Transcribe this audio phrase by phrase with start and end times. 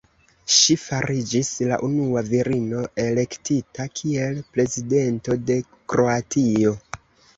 [0.53, 5.63] Ŝi fariĝis la unua virino elektita kiel prezidento de
[5.95, 6.75] Kroatio.